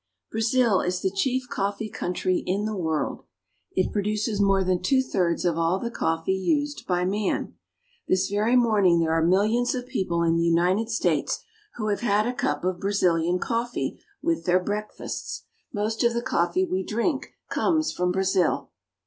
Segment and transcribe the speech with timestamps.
[0.31, 3.23] BRAZIL is the chief coffee country in the world.
[3.73, 7.53] It produces more than two thirds of all the coffee used by man.
[8.07, 11.43] This very morning there are millions of people in the United States
[11.75, 15.43] who have had a cup of Brazilian coffee with their breakfasts.
[15.71, 18.71] Most of the coffee we drink comes from Brazil.